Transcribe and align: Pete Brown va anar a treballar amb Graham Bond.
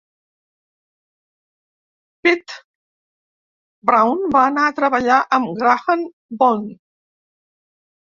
Pete 2.23 2.57
Brown 3.91 4.27
va 4.39 4.43
anar 4.47 4.67
a 4.69 4.75
treballar 4.83 5.21
amb 5.41 5.57
Graham 5.63 6.11
Bond. 6.45 6.77